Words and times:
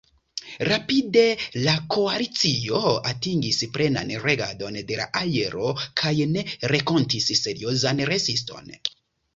Rapide 0.67 1.21
la 1.65 1.75
koalicio 1.95 2.81
atingis 3.11 3.61
plenan 3.77 4.15
regadon 4.25 4.81
de 4.91 4.99
la 5.03 5.07
aero 5.23 5.71
kaj 6.03 6.17
ne 6.35 6.47
renkontis 6.75 7.33
seriozan 7.45 8.05
reziston. 8.15 8.77